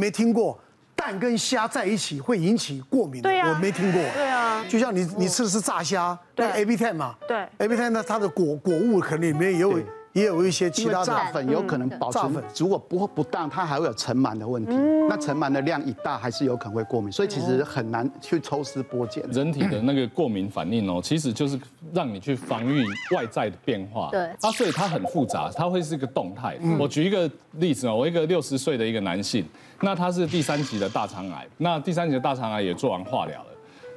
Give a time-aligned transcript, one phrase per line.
[0.00, 0.56] 没听过
[0.94, 4.00] 蛋跟虾在一起会引起过敏的，我没听过。
[4.14, 7.36] 对啊，就像你你吃的是炸虾，那 A B 10嘛，对。
[7.58, 9.76] A B 10呢，它的果果物可能里面也有。
[10.12, 14.72] 也有一些其他的炸粉有可能保存，如果不不当，它还会有尘螨的问题。
[15.08, 19.22] 那尘螨的量一大，还是有可能会过敏，所以其实很难去抽丝剥茧。
[19.30, 21.58] 人体的那个过敏反应哦，其实就是
[21.92, 22.84] 让你去防御
[23.14, 24.08] 外在的变化。
[24.10, 26.58] 对，啊，所以它很复杂，它会是一个动态。
[26.78, 29.44] 我举一个例子哦，我一个六十岁的一个男性，
[29.80, 33.48] 那他是第三级的大肠癌，那第三级的大肠癌也做完化疗了，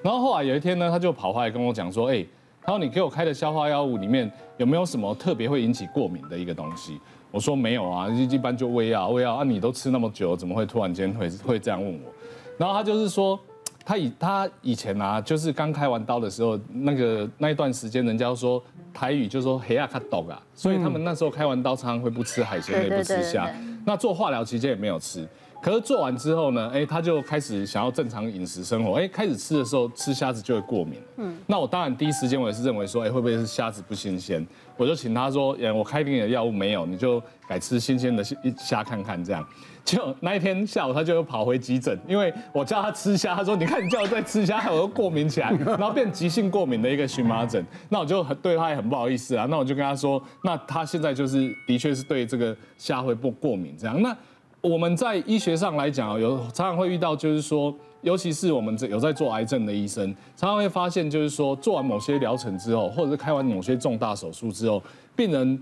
[0.04, 2.26] 然后后来有一天呢，他就跑回来跟我讲说，哎。
[2.64, 7.00] 他说：“你给我开的消化药物里面有没有什么特别会引起过敏的一个东西？”
[7.32, 12.12] 我说：“没有啊，一一般就胃药，胃药啊，你都吃那么久，怎么会突然间会会这样问我？”
[12.58, 13.40] 然后他就是说，
[13.84, 18.62] 他以他以前啊，就是刚开完刀的时候，那个那一段时间，人家说
[18.94, 23.50] 台语就说黑亚卡抖啊，所以他们那时候开完刀常常会不吃海鲜，也不吃虾。
[23.86, 25.28] 那做化疗期间也没有吃。
[25.62, 30.96] 可是做完之后呢，哎，他就开始想要正常饮食生活，哎，开始吃的时候吃虾子就会过敏。
[31.18, 34.46] 嗯，那我当然第一时间我也是认为说，哎，会不会是虾子不新鲜？
[34.76, 38.24] 我就请他说，哎，我开给你的药物没有，你就改吃新鲜的
[38.58, 39.46] 虾看看这样。
[39.84, 47.64] 就那一天下午他就又跑回急诊，因为我叫他吃虾，他说你看你叫我再吃虾，我又过敏起来， 然后变急性过敏的一个荨麻疹。
[47.90, 54.00] 那我就很对他也很不好意思啊，那我就跟他说，那他现在就是的确是对这个虾会不过敏这样。
[54.02, 54.16] 那
[54.62, 60.06] 我们在医学上来讲，有常常会遇到，就是说，尤其是我们这有在做癌症的医生，
[60.38, 64.82] 常常会发现，就是说，做完某些疗程之后，或者是开完某些重大手术之后，
[65.16, 65.60] 病人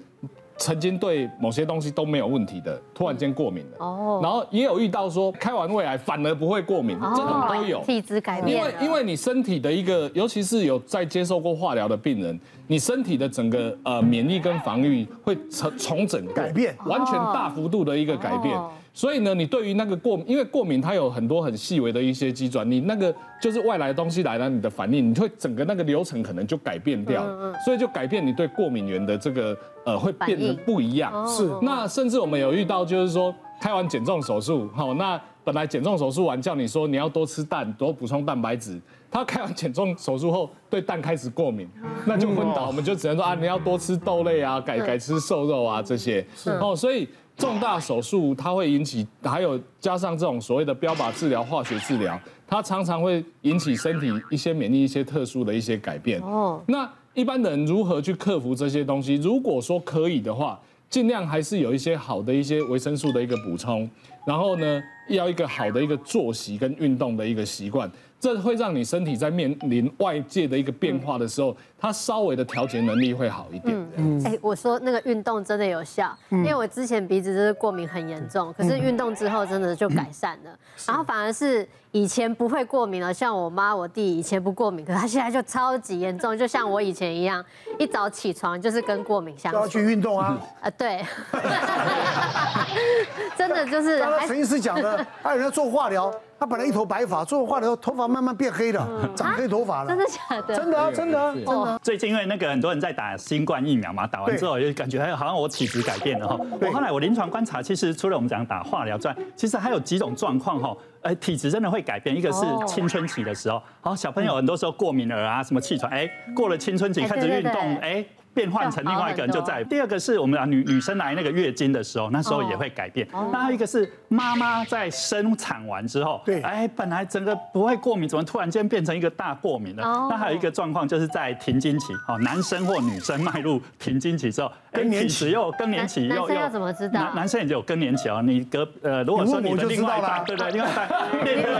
[0.57, 3.77] 曾经对某些东西都没有问题的，突然间过敏了。
[3.79, 4.19] 哦。
[4.21, 7.81] 然后也有遇到说，开完胃癌反而不会过敏，这种都有。
[7.85, 8.57] 体质改变。
[8.57, 12.37] 因为因为你身体的一个，尤其是有在接受过化疗的病人，
[12.71, 18.55] 你身体的整个呃免疫跟防御会重重整改变，完全大幅度的一个改变。
[18.93, 27.25] 所以呢，你对于那个过敏，因为过敏它有很多很细微的一些机转，你那个就是外来的东西来了，你的反应，你会整个那个流程可能就改变掉，
[27.65, 31.27] 所以就改变你对过敏源的这个呃会变得不一样。
[31.27, 38.79] 是，那甚至我们有遇到就是说开完减重手术，好，那本来减重手术完叫你说你要多吃蛋，多补充蛋白质，
[39.11, 41.67] 他开完减重手术后对蛋开始过敏，
[42.05, 46.25] 那就昏倒，我们就只能说啊你要多吃豆类啊，改改吃瘦肉啊这些，
[46.61, 47.07] 哦，所以。
[47.39, 56.19] 重大手术它会引起，还有加上这种所谓的标靶治疗、化学治疗，它常常会引起身体一些免疫一些特殊的一些改变。
[56.19, 59.15] 哦，那一般人如何去克服这些东西？
[59.15, 60.59] 如果说可以的话，
[60.89, 63.89] 尽量还是有一些好的一些维生素的一个补充，
[64.25, 67.91] 然后呢，要一个好的一个作息跟运动的一个习惯。
[68.21, 73.73] 这会让你身体在面临外界的一个变化的时候，它稍微的调节能力会好一点。
[73.95, 80.51] 嗯，哎，我说那个运动真的有效，因为我之前鼻子就是过敏很严重，可是运动之后真的就改善了，
[80.85, 87.41] 然后反而是以前不会过敏了，像我妈我弟以前不过敏，可是他现在就超级严重，就像我以前一样，
[87.79, 89.63] 一早起床就是跟过敏相关。
[89.63, 90.37] 要去运动啊！
[90.59, 91.05] 啊， 对，
[93.37, 94.03] 真的就是。
[94.09, 96.13] 刚刚陈医师讲的，他有人做化疗。
[96.39, 99.89] 他本来一头白发，做化疗头发慢慢变黑了，长黑头发了。
[99.89, 100.55] 真的假的？
[100.55, 101.79] 真的啊，真的啊，真的。
[101.83, 106.39] 最近因为那个很多人在打新冠疫苗嘛，打完之后就感觉好像我体质改变了哈。
[106.61, 112.15] 我后来我临床观察，其实除了我们讲打化疗之外，其实还有几种状况哈，哎，体质真的会改变。
[112.15, 118.05] 一个是青春期的时候，好，小朋友很多时候过敏儿啊，什么气喘，哎，过了青春期开始运动，哎。
[118.39, 119.61] 变换成另外一个人就在。
[119.65, 123.05] 第二个是我们啊女女生来那个月经的时候，那时候也会改变。
[123.33, 129.83] 那还有一个是妈妈在生产完之后，对，哎，本来整个不会过敏，怎么突然间变成一个大过敏了？
[130.09, 136.49] 那还有一个状况就是在停经期，哦，男生或女生迈入停经期之后，更年期又更年期又又。
[136.49, 137.01] 怎么知道？
[137.01, 138.21] 男男生也就有更年期哦。
[138.23, 140.69] 你隔呃，如果说你的另外一半，对对，另外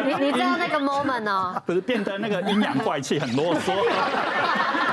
[0.05, 1.61] 你你知道那个 moment 哦？
[1.65, 3.73] 不是变得那个阴阳怪气，很啰嗦。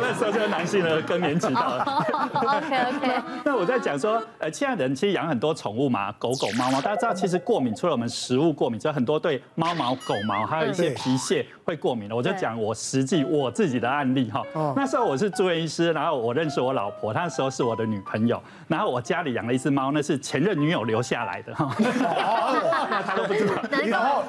[0.00, 1.84] 那时候这个男性的更年期到了。
[2.32, 3.22] OK OK。
[3.44, 6.80] 那我在讲说，呃，现在人其实养很多宠物嘛，狗狗、猫猫。
[6.80, 12.16] 大家知道，其实过敏除了我们食物过敏之外，很多对猫毛、狗毛，还有一些皮屑会过敏的。
[12.16, 14.42] 我就讲我实际我自己的案例哈。
[14.76, 18.42] 那时候我是住院医师，然后我认识我老婆，她那时候是我的女朋友。
[18.68, 21.74] 然后我家里养了一只猫，那是前任女友留下来的哈。
[21.78, 23.46] 那她都不知
[23.90, 24.22] 道。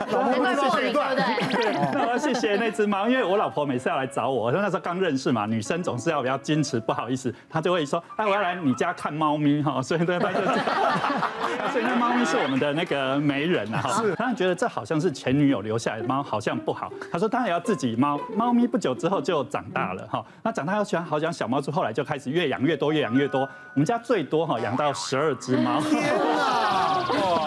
[1.94, 10.40] 那我要谢谢那只猫，因为我老婆每次要来找我，我说那时候刚认识嘛，女生总是要比较矜持，不好意思，她就会说，哎，我要来你家看猫咪哈，所以对，她就，
[11.74, 23.42] 所以那猫咪是我们的那个媒人啊，哈，他觉得这好像是前女友留下来的猫，好像不好，他说当然要自己猫，猫咪不久之后就长大了哈，那长大要喜欢好像小猫之，后来就开始越养越多，越养越多，
[23.74, 25.82] 我们家最多哈养到十二只猫。
[25.82, 26.02] 天
[26.38, 27.04] 哪！
[27.16, 27.46] 哇！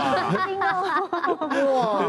[1.67, 2.03] 哇，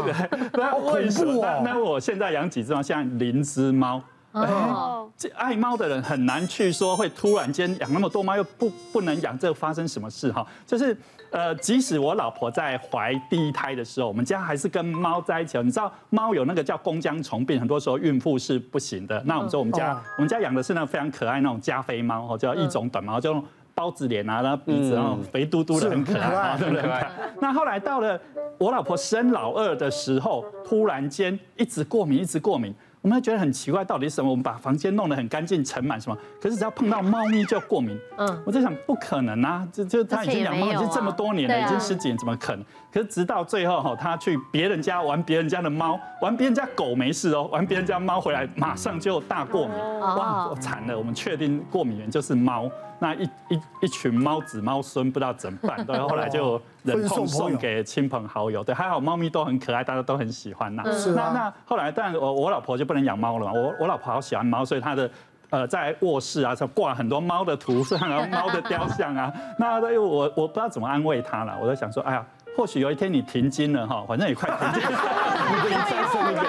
[0.52, 1.40] 那为什么？
[1.64, 4.02] 那那我现在养几只猫，像零只猫。
[4.32, 10.46] 哦，这爱猫的人很难去说会突然间养那么多猫又不不能养，这发生什么事哈？
[10.64, 10.96] 就是
[11.30, 15.58] 呃，即使我老婆在怀第一胎的时候，我们家还是跟猫在一起。
[15.58, 19.20] 你知道猫有那个叫弓浆虫病，很多时候孕妇是不行的。
[19.26, 23.42] 那我们说我们家我们家养的是那个非常可爱那种加菲猫哦，叫一种短毛，就
[23.74, 27.06] 包子脸啊，然后鼻子然后肥嘟嘟的，很可爱，对不对？
[27.40, 28.20] 那后来到了
[28.58, 32.72] 我老婆生老二的时候，突然间一直过敏，一直过敏。
[33.02, 34.30] 我们还觉得很奇怪，到底是什么？
[34.30, 36.16] 我们把房间弄得很干净，盛满什么？
[36.40, 37.98] 可是只要碰到猫咪就过敏。
[38.18, 39.66] 嗯，我在想，不可能啊！
[39.72, 42.64] 这就他已经养猫已经这么多年了，已经十几年，怎么可能？
[42.92, 49.78] 可是直到最后哈，他去别人家玩别人家的猫，玩别人家狗没事哦，玩别人家猫回来马上就大过敏。
[50.00, 50.98] 哇，惨了！
[50.98, 52.70] 我们确定过敏源就是猫。
[53.02, 58.62] 那一一一群猫子猫孙不知道怎么办，对， 后来就忍痛送给亲朋好友。
[58.62, 60.82] 对，还好猫咪都很可爱，大家都很喜欢呐。
[60.92, 63.52] 是那那后来，但我我老婆就不能养猫了嘛。
[63.54, 65.10] 我我老婆好喜欢猫，所以她的
[65.48, 69.32] 呃在卧室啊，就挂很多猫的图像，然 后猫的雕像啊。
[69.58, 72.22] 那我我不知道怎么安慰她了，我在想说，哎呀，
[72.54, 74.98] 或许有一天你停经了哈，反正也快停经了，
[75.64, 76.40] 你再生一个。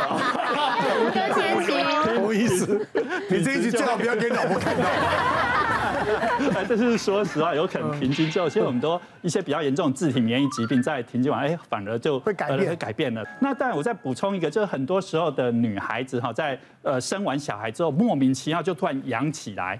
[1.02, 2.88] 五个前情，不好意思，
[3.30, 4.84] 你这一句最好不要给老婆看到。
[6.68, 13.26] 这是说实话，有可能停经之后，其实我们都一些比较严重的自体免疫疾病，在停经完，哎，反而就会改变，会改变了。
[13.40, 19.80] 那当然，我再补充一个，就是很多时候的女孩子哈，在呃生完小孩之后，莫名其妙就突然痒起来。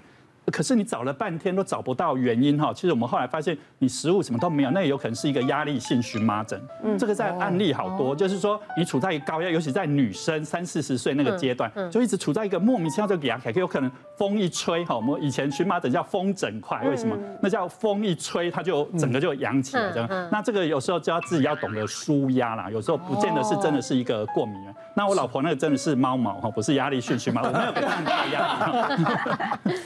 [0.50, 6.60] 可是你找了半天都找不到原因哈，其实我们后来发现你食物什么都没有，那也有可能是一个压力性荨麻疹。
[6.82, 17.16] 嗯，这个在案例好多，就是说你处在一个高压，尤其在女生三四十岁那个阶段，就一直处在一个莫名其妙就痒起来，有可能风一吹哈，我们以前荨麻疹叫风疹块，为什么？
[17.40, 20.08] 那叫风一吹它就整个就扬起来这样。
[20.32, 24.74] 那这个有时候就要自己要懂得舒压啦，有时候不见得是真的是一个过敏源。
[24.96, 29.04] 那我老婆那个真的是猫毛哈，不是压力性荨麻疹，我没有给她很大压力。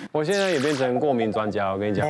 [0.10, 0.45] 我现在。
[0.50, 2.06] 也变成过敏专家，我跟你讲。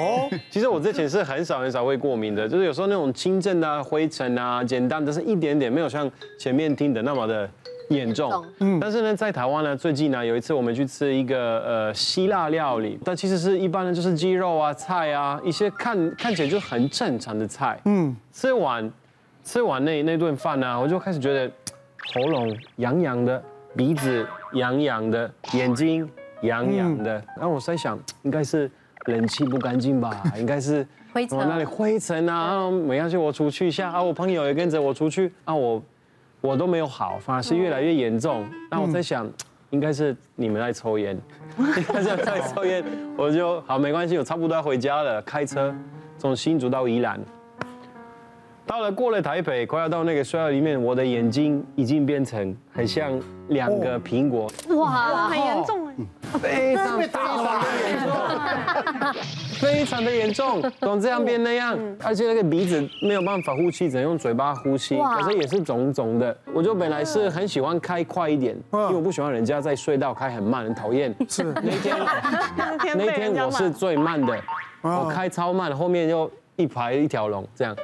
[0.51, 7.49] 其实我之前是很少很少会过敏的，就是有时候那种轻症啊、灰尘啊，简单的是一点点，没有像前面听的那么的
[7.91, 8.45] 严重。
[8.61, 8.79] 嗯。
[8.81, 17.81] 但是呢，在台湾呢，最近呢，有一次我们去吃一个呃希腊料理，但其实是一般的，就是鸡肉啊、菜啊，一些看看起来就很正常的菜。
[17.85, 18.15] 嗯。
[18.33, 18.91] 吃完
[19.45, 21.51] 吃完那那顿饭呢，我就开始觉得
[22.15, 23.43] 喉咙痒痒的，
[23.77, 26.09] 鼻子痒痒的，眼睛。
[26.43, 28.71] 痒痒的，然后我在想，应该是
[29.07, 35.83] 冷气不干净吧， 应该是灰尘，那里灰尘啊，没关系，我出去一下啊，我朋友也跟着我出去啊，我
[36.41, 38.45] 我都没有好，反而是越来越严重。
[38.71, 39.29] 那我在想，
[39.71, 41.19] 应该是你们在抽烟，
[41.59, 42.85] 应该是在抽烟，
[43.17, 45.75] 我就好没关系，我差不多要回家了，开车
[46.19, 47.21] 从新竹到宜兰。
[48.67, 53.13] 到了过了台北，快要到那个隧道里面，我的眼睛已经变成很像
[53.49, 54.51] 两个苹果。
[54.77, 55.86] 哇，很严重哎，
[56.41, 57.25] 非常非常
[57.65, 59.21] 的严重，
[59.59, 66.37] 非常的严重， 从这样变那样，而且那个鼻子没有办法呼吸，只能用嘴巴呼吸，可是也是肿肿的。
[66.53, 71.15] 我就本来是很喜欢开快一点，因为我不喜欢人家在隧道开很慢，很讨厌。
[71.29, 71.43] 是。
[71.45, 71.97] 那天，
[72.97, 74.39] 那天我是最慢的，
[74.83, 76.31] 我开超慢，后面又。
[76.59, 77.77] 一排一条龙这样，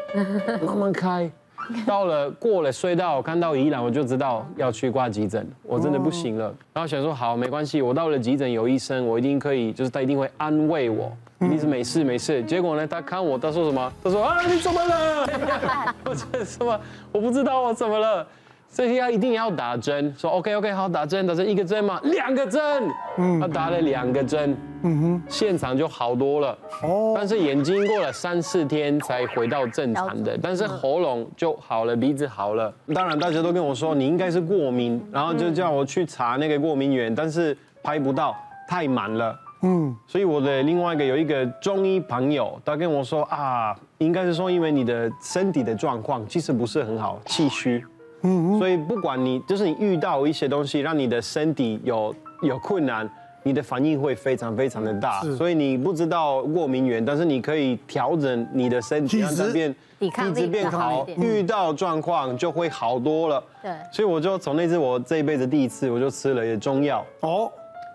[0.65, 1.31] 慢慢开，
[1.87, 6.55] 到了过了隧道，看到宜兰，我就知道要去挂急诊，我真的不行了。
[6.73, 11.11] 然后想说好，没关系，我到了急诊有医生，我一定可以，就是他一定会安慰我，
[11.41, 12.43] 一定是没事没事。
[12.45, 13.93] 结果呢，他看我，他说什么？
[14.05, 15.27] 他说啊，你怎么了？
[16.05, 16.81] 我说什么？
[17.13, 18.27] 我不知道我怎么了。
[18.73, 22.01] 这些要一定要打针，说 OK OK 好，打针，打针一个针嘛？
[22.05, 32.73] 两个针，嗯，他打了两个针，嗯哼，现场就好多了，哦，但是眼睛过了三四天才回到正常的，但是喉咙就好了，鼻子好了。
[32.95, 38.35] 当然大家都跟我说你应该是过敏，然后就叫我去查那个过敏源，但是拍不到，
[38.67, 47.85] 太满了，嗯，所以我的另外一个有一个中医朋友，他跟我说啊，应该是说因为你的身体的状况其实不是很好，气虚。
[48.23, 53.09] 嗯，所以不管你就是你遇到一些东西，让你的身体有有困难，
[53.43, 55.21] 你的反应会非常非常的大。
[55.37, 63.43] 所以你不知道过敏源，但是你可以调整你的身体，让它变体质变好，遇到状况就会好多了。
[63.61, 67.51] 对，所以我就从那次我这一辈子第一次，我就吃了一中药哦，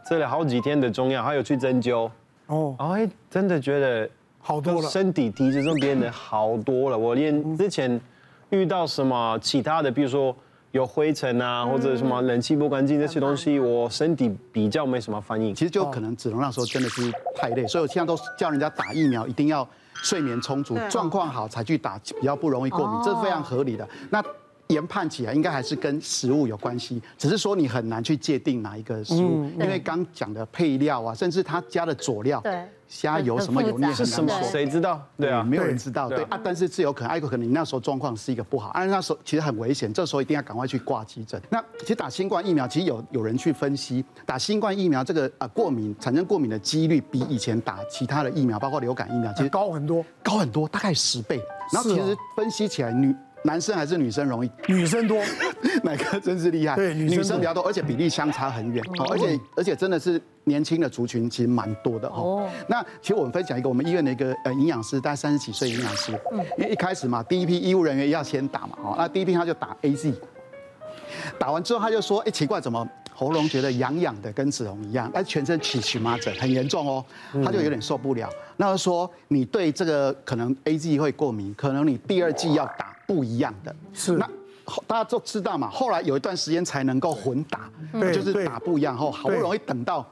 [0.07, 2.09] 吃了好几天的中药，还有去针灸
[2.47, 6.97] 哦，哎，真的觉得好多了，身体体质就变得好多了。
[6.97, 7.97] 我连之前。
[8.49, 10.35] 遇到什么其他的，比如说
[10.71, 15.53] 有灰尘啊，或者什么冷气不干净这些东西，我身体比较没什么反应。
[15.53, 23.87] 其实就可能只能那时候真的是太累，所以我现在都叫人家打疫苗，一定要睡眠充足，状况好才去打，比较不容易过敏，这是非常合理的。
[24.09, 24.23] 那
[24.67, 34.31] 研判起来应该还是跟食物有关系，只是说你很难去界定哪一个食物，因为刚讲的配料啊，甚至他加的佐料，对，虾油什么油腻是什么？
[34.43, 35.05] 谁知道？
[35.17, 36.07] 对啊，没有人知道。
[36.07, 41.41] 对啊，但是是有可能，有可能你那时候状况是一个不好，啊，那时候其实很危险，这时候一定要赶快去挂急诊。
[41.49, 51.41] 那其实打新冠疫苗，其实有有人去分析，打新冠疫苗这个啊过敏产生过敏的几率比以前打其他的疫苗，包括流感疫苗，其实高很多，高很多，大概十倍。
[51.73, 53.15] 然后其实分析起来女。
[53.47, 54.51] 男生还是女生容易？
[54.67, 55.23] 女生多，
[55.81, 56.75] 哪个真是厉害？
[56.75, 58.83] 对，女生比较多，而且比例相差很远。
[58.99, 62.49] 哦，而且而且真的是年轻的族群其实蛮多的哦。
[62.67, 66.11] 那其实我们分享一个我们医院的一个呃营养师，大概三十几岁营养师。
[66.33, 66.45] 嗯。
[66.57, 70.13] 因为一开始嘛，第一批医务人员要先打嘛，哦，那第一批他就打 AZ，
[71.39, 77.05] 打完之后他就说，哎，奇怪，怎么喉咙觉得痒痒的，跟子红一样，但，全身起荨麻疹，很严重哦。
[77.45, 82.86] 他就有点受不了，那就说你对这个可能 AZ 会过敏，可能你第二季要打。
[83.07, 84.11] 不一样的，是。
[84.11, 84.29] 那
[84.85, 85.69] 大家都知道嘛。
[85.69, 87.61] 后来有一段时间才能够混打，
[88.13, 90.05] 就是打不一样后，好不容易等到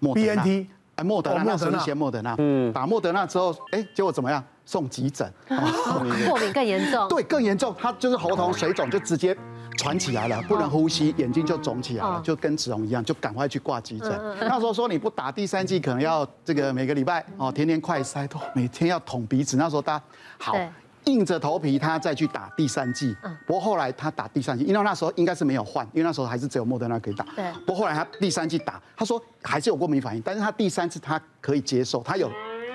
[0.00, 0.42] 莫德纳，
[0.96, 4.42] 哎，莫德纳那时候先莫德纳，嗯，打莫德纳之后，哎，结果怎么样？
[4.64, 9.36] 送急诊，过敏更严重， 对，更严重，他就是喉头水肿，就直接
[9.76, 14.08] 喘起来了，不能呼吸，眼睛就肿起来了，就跟子龙一样，就赶快去挂急诊。
[14.38, 19.56] 那时候说你不打第三剂，可能要这个每个礼拜哦，天天快塞，都每天要捅鼻子。
[19.56, 20.04] 那时候大家
[20.38, 20.56] 好。
[21.04, 23.14] 硬着头皮，他再去打第三剂。
[23.46, 27.24] 不过后来他打第三剂，因为那时候应该是没有换，因为那时候还是只有莫德纳可以打。
[27.36, 27.44] 对。
[27.66, 32.30] 不过后来他第三剂打，他说还是有过敏反应，但是他第三次他可以接受，他有，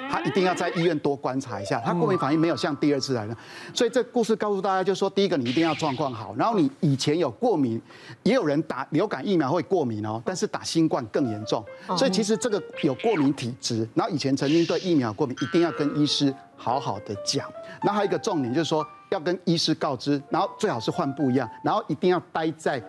[0.10, 3.36] 他一定要在医院多观察一下，他过敏反应没有像第二次来的。
[3.74, 7.82] 所以这故事告诉大家，就是说第一个你一定要状况好，然后你以前有过敏，
[8.24, 11.64] 也有人打流感疫苗会过敏哦，但是打新冠更严重。
[11.98, 17.48] 所以其实这个有过敏体质，然后以前曾经对疫苗过敏，一定要跟医师好好的讲。
[17.82, 22.82] 然后还有一个重点就是说，要跟医师告知，然后最好是换不一样，然后一定要待在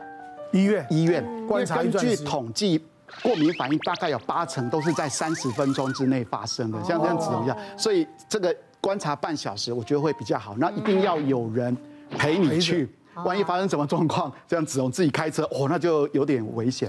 [0.53, 1.77] 医院医院观察。
[1.77, 2.83] 根据统计，
[3.23, 7.57] 过敏反应大概有八成都是在三十分钟之内发生的，像这样子一样。
[7.77, 10.55] 所以这个观察半小时，我觉得会比较好。
[10.57, 11.77] 那一定要有人
[12.17, 12.89] 陪你去，
[13.25, 16.89] 万一发生什么状况，这样子我自己开车哦，那就有点危险。